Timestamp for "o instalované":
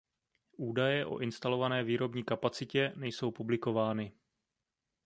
1.05-1.83